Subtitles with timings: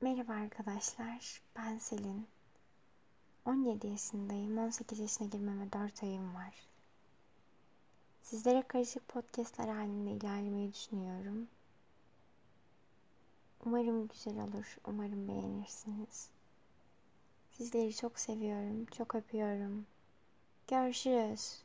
[0.00, 2.26] Merhaba arkadaşlar, ben Selin.
[3.46, 6.54] 17 yaşındayım, 18 yaşına girmeme 4 ayım var.
[8.22, 11.48] Sizlere karışık podcastler halinde ilerlemeyi düşünüyorum.
[13.66, 16.30] Umarım güzel olur, umarım beğenirsiniz.
[17.50, 19.86] Sizleri çok seviyorum, çok öpüyorum.
[20.68, 21.62] Görüşürüz.